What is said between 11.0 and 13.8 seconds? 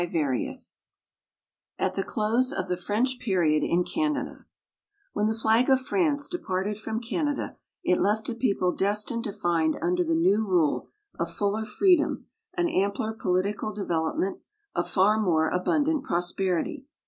a fuller freedom, an ampler political